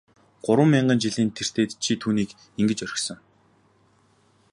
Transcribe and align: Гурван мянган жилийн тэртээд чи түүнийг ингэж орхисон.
Гурван 0.45 0.69
мянган 0.73 1.01
жилийн 1.03 1.29
тэртээд 1.37 1.71
чи 1.83 1.91
түүнийг 2.01 2.29
ингэж 2.59 2.79
орхисон. 2.85 3.19